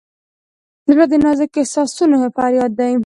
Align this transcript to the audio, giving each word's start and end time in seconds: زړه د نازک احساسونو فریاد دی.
زړه 0.91 1.05
د 1.11 1.13
نازک 1.23 1.51
احساسونو 1.61 2.17
فریاد 2.35 2.71
دی. 2.79 2.93